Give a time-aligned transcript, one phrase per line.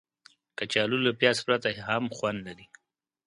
[0.57, 2.65] کچالو له پیاز پرته هم خوند لري